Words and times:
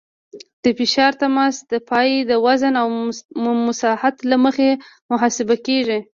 د 0.63 0.65
فشار 0.79 1.11
تماس 1.21 1.55
د 1.71 1.73
پایې 1.89 2.19
د 2.31 2.31
وزن 2.45 2.73
او 2.81 2.87
مساحت 3.67 4.15
له 4.29 4.37
مخې 4.45 4.69
محاسبه 5.11 5.55
کیږي 5.65 5.99